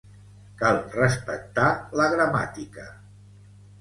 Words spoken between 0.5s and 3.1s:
Cal respectar la gramàtica.